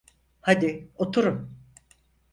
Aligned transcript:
Hadi, 0.41 0.89
oturun. 0.97 1.49